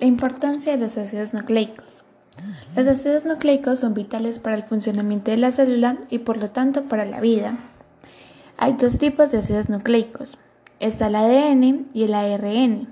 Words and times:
La 0.00 0.06
importancia 0.06 0.72
de 0.72 0.78
los 0.78 0.96
ácidos 0.96 1.34
nucleicos. 1.34 2.04
Los 2.74 2.86
ácidos 2.86 3.26
nucleicos 3.26 3.80
son 3.80 3.92
vitales 3.92 4.38
para 4.38 4.56
el 4.56 4.62
funcionamiento 4.62 5.30
de 5.30 5.36
la 5.36 5.52
célula 5.52 5.98
y 6.08 6.20
por 6.20 6.38
lo 6.38 6.50
tanto 6.50 6.84
para 6.84 7.04
la 7.04 7.20
vida. 7.20 7.58
Hay 8.56 8.72
dos 8.72 8.96
tipos 8.96 9.30
de 9.30 9.38
ácidos 9.38 9.68
nucleicos. 9.68 10.38
Está 10.78 11.08
el 11.08 11.16
ADN 11.16 11.88
y 11.92 12.04
el 12.04 12.14
ARN. 12.14 12.88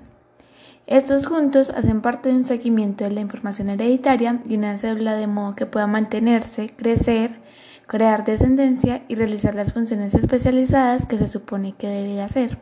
Estos 0.85 1.25
juntos 1.25 1.71
hacen 1.71 2.01
parte 2.01 2.29
de 2.29 2.35
un 2.35 2.43
seguimiento 2.43 3.05
de 3.05 3.09
la 3.09 3.21
información 3.21 3.69
hereditaria 3.69 4.39
de 4.45 4.57
una 4.57 4.77
célula 4.77 5.15
de 5.15 5.25
modo 5.25 5.55
que 5.55 5.65
pueda 5.65 5.87
mantenerse, 5.87 6.69
crecer, 6.69 7.39
crear 7.87 8.23
descendencia 8.23 9.01
y 9.07 9.15
realizar 9.15 9.55
las 9.55 9.73
funciones 9.73 10.13
especializadas 10.13 11.07
que 11.07 11.17
se 11.17 11.27
supone 11.27 11.73
que 11.73 11.87
debe 11.87 12.13
de 12.13 12.21
hacer. 12.21 12.59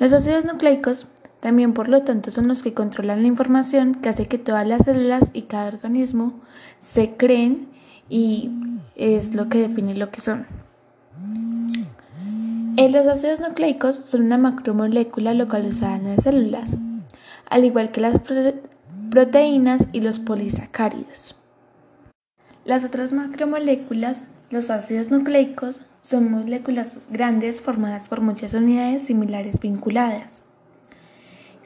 Los 0.00 0.12
ácidos 0.12 0.44
nucleicos 0.44 1.06
también, 1.44 1.74
por 1.74 1.90
lo 1.90 2.00
tanto, 2.04 2.30
son 2.30 2.48
los 2.48 2.62
que 2.62 2.72
controlan 2.72 3.20
la 3.20 3.28
información 3.28 3.96
que 3.96 4.08
hace 4.08 4.28
que 4.28 4.38
todas 4.38 4.66
las 4.66 4.86
células 4.86 5.28
y 5.34 5.42
cada 5.42 5.68
organismo 5.68 6.40
se 6.78 7.18
creen 7.18 7.68
y 8.08 8.50
es 8.96 9.34
lo 9.34 9.50
que 9.50 9.58
define 9.58 9.94
lo 9.94 10.10
que 10.10 10.22
son. 10.22 10.46
Eh, 12.78 12.88
los 12.88 13.06
ácidos 13.06 13.40
nucleicos 13.40 13.94
son 13.94 14.22
una 14.22 14.38
macromolécula 14.38 15.34
localizada 15.34 15.96
en 15.96 16.16
las 16.16 16.24
células, 16.24 16.78
al 17.50 17.66
igual 17.66 17.90
que 17.90 18.00
las 18.00 18.18
proteínas 19.10 19.86
y 19.92 20.00
los 20.00 20.20
polisacáridos. 20.20 21.36
Las 22.64 22.84
otras 22.84 23.12
macromoléculas, 23.12 24.24
los 24.48 24.70
ácidos 24.70 25.10
nucleicos, 25.10 25.82
son 26.00 26.30
moléculas 26.30 26.96
grandes 27.10 27.60
formadas 27.60 28.08
por 28.08 28.22
muchas 28.22 28.54
unidades 28.54 29.02
similares 29.02 29.60
vinculadas. 29.60 30.43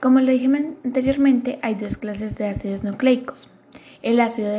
Como 0.00 0.20
lo 0.20 0.30
dije 0.30 0.46
anteriormente, 0.84 1.58
hay 1.60 1.74
dos 1.74 1.96
clases 1.96 2.36
de 2.36 2.46
ácidos 2.46 2.84
nucleicos. 2.84 3.48
El 4.00 4.20
ácido 4.20 4.52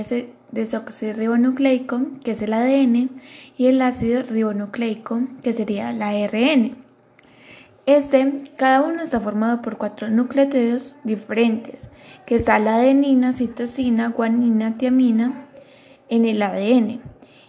desoxirribonucleico, 0.52 2.02
que 2.22 2.32
es 2.32 2.42
el 2.42 2.52
ADN, 2.52 3.10
y 3.58 3.68
el 3.68 3.82
ácido 3.82 4.22
ribonucleico, 4.24 5.22
que 5.42 5.54
sería 5.54 5.92
el 5.92 6.02
ARN. 6.02 6.76
Este, 7.86 8.44
cada 8.58 8.82
uno 8.82 9.02
está 9.02 9.22
formado 9.22 9.62
por 9.62 9.78
cuatro 9.78 10.10
nucleótidos 10.10 10.96
diferentes, 11.06 11.90
que 12.26 12.36
está 12.36 12.60
la 12.60 12.76
adenina, 12.76 13.32
citosina, 13.32 14.10
guanina, 14.10 14.78
tiamina 14.78 15.46
en 16.10 16.26
el 16.26 16.42
ADN. 16.42 17.00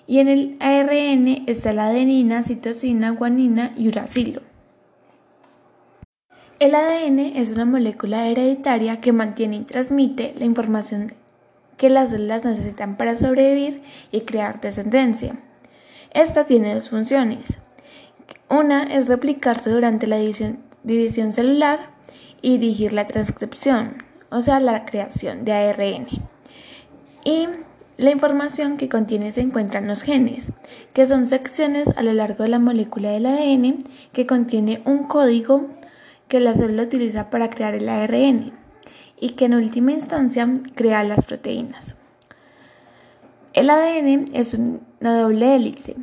Y 0.07 0.19
en 0.21 0.29
el 0.29 0.57
ARN 0.61 1.43
está 1.49 1.73
la 1.73 1.89
adenina, 1.89 2.45
citosina, 2.45 3.11
guanina 3.11 3.73
y 3.77 3.89
uracilo. 3.89 4.43
El 6.61 6.75
ADN 6.75 7.21
es 7.37 7.53
una 7.53 7.65
molécula 7.65 8.29
hereditaria 8.29 9.01
que 9.01 9.15
mantiene 9.15 9.57
y 9.57 9.61
transmite 9.61 10.35
la 10.39 10.45
información 10.45 11.11
que 11.79 11.89
las 11.89 12.11
células 12.11 12.45
necesitan 12.45 12.99
para 12.99 13.17
sobrevivir 13.17 13.81
y 14.13 14.21
crear 14.21 14.61
descendencia. 14.61 15.39
Esta 16.13 16.45
tiene 16.45 16.75
dos 16.75 16.91
funciones. 16.91 17.57
Una 18.51 18.83
es 18.83 19.09
replicarse 19.09 19.71
durante 19.71 20.07
la 20.07 20.19
división, 20.19 21.33
celular 21.33 21.81
y 22.43 22.59
dirigir 22.59 22.93
la 22.93 23.07
transcripción, 23.07 23.95
o 24.29 24.43
sea, 24.43 24.61
la 24.61 24.85
creación 24.85 25.47
de 25.47 25.55
ARN. 25.55 26.09
Y 27.25 27.49
la 27.97 28.11
información 28.11 28.77
que 28.77 28.91
contiene 28.91 29.33
se 29.33 29.41
encuentra 29.41 29.81
en 29.81 29.89
los 29.89 30.03
genes, 30.03 30.53
que 30.93 31.07
son 31.07 31.27
secciones 31.27 31.89
a 31.97 32.03
lo 32.03 32.13
largo 32.13 32.45
de 32.45 32.51
la 32.51 32.59
molécula 32.59 33.13
del 33.13 33.25
ADN 33.25 33.79
que 34.13 34.27
contiene 34.27 34.83
un 34.85 35.05
código 35.05 35.71
que 36.31 36.41
la 36.41 36.55
célula 36.55 36.85
utiliza 36.85 37.29
para 37.29 37.51
crear 37.51 37.75
el 37.75 37.89
ARN 37.89 38.53
y 39.19 39.31
que 39.31 39.45
en 39.45 39.55
última 39.55 39.93
instancia 39.93 40.49
crea 40.75 41.05
las 41.05 41.27
proteínas. 41.27 41.97
El 43.53 43.69
ADN 43.69 44.27
es 44.33 44.55
una 44.55 45.21
doble 45.21 45.57
hélice 45.57 45.97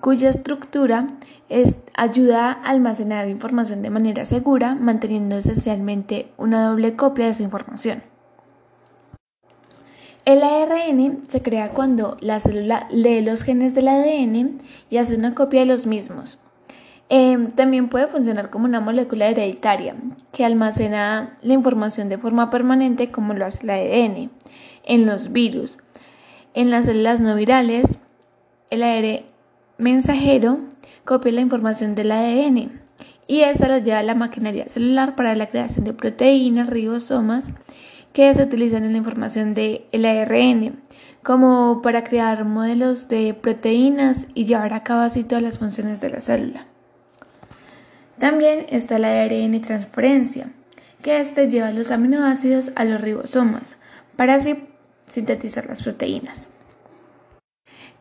cuya 0.00 0.30
estructura 0.30 1.08
es, 1.48 1.82
ayuda 1.94 2.52
a 2.52 2.52
almacenar 2.52 3.28
información 3.28 3.82
de 3.82 3.90
manera 3.90 4.24
segura, 4.24 4.76
manteniendo 4.76 5.36
esencialmente 5.36 6.30
una 6.36 6.68
doble 6.68 6.94
copia 6.94 7.24
de 7.24 7.32
esa 7.32 7.42
información. 7.42 8.04
El 10.24 10.44
ARN 10.44 11.22
se 11.26 11.42
crea 11.42 11.72
cuando 11.72 12.16
la 12.20 12.38
célula 12.38 12.86
lee 12.90 13.22
los 13.22 13.42
genes 13.42 13.74
del 13.74 13.88
ADN 13.88 14.58
y 14.90 14.98
hace 14.98 15.16
una 15.16 15.34
copia 15.34 15.60
de 15.60 15.66
los 15.66 15.86
mismos, 15.86 16.38
Em, 17.10 17.50
también 17.50 17.88
puede 17.88 18.06
funcionar 18.06 18.50
como 18.50 18.66
una 18.66 18.80
molécula 18.80 19.28
hereditaria 19.28 19.96
que 20.30 20.44
almacena 20.44 21.38
la 21.40 21.54
información 21.54 22.10
de 22.10 22.18
forma 22.18 22.50
permanente 22.50 23.10
como 23.10 23.32
lo 23.32 23.46
hace 23.46 23.62
el 23.62 23.70
ADN 23.70 24.30
en 24.84 25.06
los 25.06 25.32
virus. 25.32 25.78
En 26.52 26.70
las 26.70 26.86
células 26.86 27.20
no 27.20 27.34
virales, 27.34 28.00
el 28.70 28.82
ARN 28.82 29.24
mensajero 29.78 30.58
copia 31.04 31.32
la 31.32 31.40
información 31.40 31.94
del 31.94 32.12
ADN 32.12 32.80
y 33.26 33.40
esta 33.40 33.68
la 33.68 33.78
lleva 33.78 34.00
a 34.00 34.02
la 34.02 34.14
maquinaria 34.14 34.68
celular 34.68 35.14
para 35.14 35.34
la 35.34 35.46
creación 35.46 35.84
de 35.84 35.94
proteínas, 35.94 36.68
ribosomas 36.68 37.46
que 38.12 38.34
se 38.34 38.42
utilizan 38.42 38.84
en 38.84 38.92
la 38.92 38.98
información 38.98 39.54
del 39.54 40.04
ARN 40.04 40.82
como 41.22 41.80
para 41.82 42.04
crear 42.04 42.44
modelos 42.44 43.08
de 43.08 43.34
proteínas 43.34 44.28
y 44.34 44.44
llevar 44.44 44.74
a 44.74 44.82
cabo 44.82 45.00
así 45.02 45.24
todas 45.24 45.42
las 45.42 45.58
funciones 45.58 46.00
de 46.00 46.10
la 46.10 46.20
célula. 46.20 46.67
También 48.18 48.66
está 48.68 48.98
la 48.98 49.22
ARN 49.22 49.60
transferencia, 49.60 50.50
que 51.02 51.20
éste 51.20 51.48
lleva 51.48 51.70
los 51.70 51.92
aminoácidos 51.92 52.72
a 52.74 52.84
los 52.84 53.00
ribosomas 53.00 53.76
para 54.16 54.34
así 54.34 54.56
sintetizar 55.08 55.66
las 55.66 55.82
proteínas. 55.82 56.48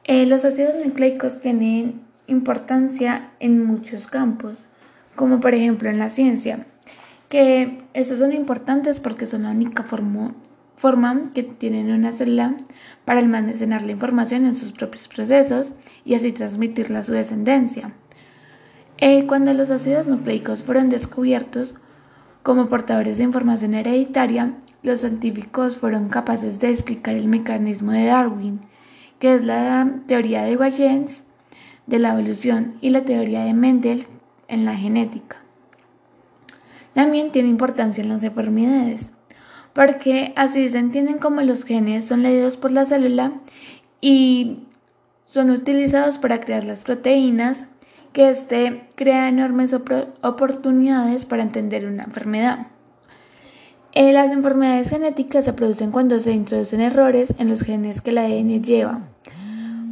Eh, 0.05 0.25
los 0.25 0.43
ácidos 0.43 0.73
nucleicos 0.83 1.39
tienen 1.39 2.01
importancia 2.25 3.29
en 3.39 3.63
muchos 3.63 4.07
campos, 4.07 4.63
como 5.15 5.39
por 5.39 5.53
ejemplo 5.53 5.89
en 5.89 5.99
la 5.99 6.09
ciencia, 6.09 6.65
que 7.29 7.83
estos 7.93 8.17
son 8.17 8.33
importantes 8.33 8.99
porque 8.99 9.27
son 9.27 9.43
la 9.43 9.51
única 9.51 9.83
forma, 9.83 10.33
forma 10.77 11.31
que 11.35 11.43
tienen 11.43 11.91
una 11.91 12.11
célula 12.11 12.55
para 13.05 13.19
almacenar 13.19 13.83
la 13.83 13.91
información 13.91 14.45
en 14.45 14.55
sus 14.55 14.71
propios 14.71 15.07
procesos 15.07 15.73
y 16.05 16.15
así 16.15 16.31
transmitirla 16.31 16.99
a 16.99 17.03
su 17.03 17.11
descendencia. 17.11 17.93
Eh, 18.99 19.27
cuando 19.27 19.53
los 19.53 19.69
ácidos 19.69 20.07
nucleicos 20.07 20.63
fueron 20.63 20.89
descubiertos 20.89 21.75
como 22.41 22.67
portadores 22.67 23.17
de 23.17 23.25
información 23.25 23.75
hereditaria, 23.75 24.55
los 24.81 25.01
científicos 25.01 25.77
fueron 25.77 26.09
capaces 26.09 26.59
de 26.59 26.71
explicar 26.71 27.15
el 27.15 27.27
mecanismo 27.27 27.91
de 27.91 28.05
Darwin, 28.05 28.61
que 29.19 29.35
es 29.35 29.45
la 29.45 29.99
teoría 30.07 30.43
de 30.43 30.57
Huygens 30.57 31.21
de 31.85 31.99
la 31.99 32.13
evolución 32.13 32.73
y 32.81 32.89
la 32.89 33.01
teoría 33.01 33.43
de 33.43 33.53
Mendel 33.53 34.07
en 34.47 34.65
la 34.65 34.75
genética. 34.75 35.37
También 36.93 37.31
tiene 37.31 37.49
importancia 37.49 38.03
en 38.03 38.09
las 38.09 38.23
enfermedades, 38.23 39.11
porque 39.73 40.33
así 40.35 40.67
se 40.69 40.79
entienden 40.79 41.19
como 41.19 41.41
los 41.41 41.65
genes 41.65 42.05
son 42.05 42.23
leídos 42.23 42.57
por 42.57 42.71
la 42.71 42.85
célula 42.85 43.33
y 44.01 44.63
son 45.25 45.51
utilizados 45.51 46.17
para 46.17 46.39
crear 46.39 46.63
las 46.63 46.81
proteínas 46.83 47.67
que 48.17 48.29
éste 48.31 48.89
crea 48.95 49.29
enormes 49.29 49.75
oportunidades 49.75 51.25
para 51.25 51.43
entender 51.43 51.85
una 51.85 52.01
enfermedad. 52.01 52.65
Eh, 53.93 54.11
las 54.11 54.31
enfermedades 54.31 54.89
genéticas 54.89 55.45
se 55.45 55.53
producen 55.53 55.91
cuando 55.91 56.17
se 56.17 56.31
introducen 56.31 56.81
errores 56.81 57.35
en 57.37 57.47
los 57.47 57.61
genes 57.61 58.01
que 58.01 58.09
el 58.09 58.17
ADN 58.17 58.63
lleva. 58.63 59.01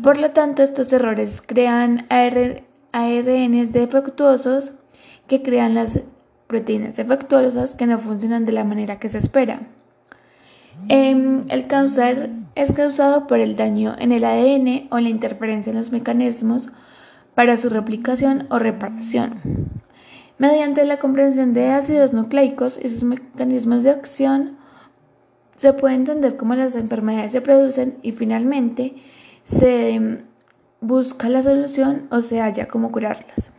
Por 0.02 0.18
lo 0.18 0.32
tanto, 0.32 0.64
estos 0.64 0.92
errores 0.92 1.44
crean 1.46 2.08
ARNs 2.10 3.72
defectuosos 3.72 4.74
que 5.28 5.44
crean 5.44 5.76
las 5.76 6.02
proteínas 6.48 6.96
defectuosas 6.96 7.76
que 7.76 7.86
no 7.86 8.00
funcionan 8.00 8.48
de 8.48 8.54
la 8.54 8.64
manera 8.64 8.98
que 8.98 9.10
se 9.10 9.20
espera. 9.20 9.60
Em, 10.90 11.44
el 11.50 11.68
cáncer 11.68 12.32
es 12.56 12.72
causado 12.72 13.28
por 13.28 13.40
el 13.40 13.56
daño 13.56 13.96
en 14.00 14.12
el 14.12 14.24
ADN 14.24 14.88
o 14.90 14.98
la 14.98 15.10
interferencia 15.10 15.70
en 15.70 15.78
los 15.78 15.92
mecanismos 15.92 16.72
para 17.36 17.58
su 17.58 17.70
replicación 17.70 18.48
o 18.50 18.60
reparación. 18.60 19.36
Mediante 20.38 20.84
la 20.86 21.00
comprensión 21.00 21.54
de 21.54 21.68
ácidos 21.68 22.12
nucleicos 22.12 22.80
y 22.82 22.90
sus 22.90 23.04
mecanismos 23.04 23.84
de 23.84 23.92
acción, 23.92 24.58
se 25.56 25.72
puede 25.74 25.96
entender 25.96 26.36
cómo 26.36 26.56
las 26.56 26.76
enfermedades 26.76 27.32
se 27.32 27.42
producen 27.42 27.98
y 28.02 28.12
finalmente 28.12 28.96
se 29.44 30.24
busca 30.82 31.30
la 31.30 31.42
solución 31.42 32.08
o 32.12 32.22
se 32.22 32.40
halla 32.40 32.68
cómo 32.68 32.92
curarlas. 32.92 33.55